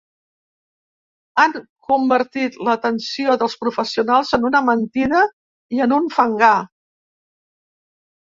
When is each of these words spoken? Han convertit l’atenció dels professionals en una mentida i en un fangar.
Han 1.41 1.51
convertit 1.89 2.57
l’atenció 2.67 3.35
dels 3.41 3.55
professionals 3.65 4.31
en 4.39 4.47
una 4.51 4.61
mentida 4.71 5.21
i 5.77 5.83
en 5.87 5.95
un 5.99 6.09
fangar. 6.17 6.51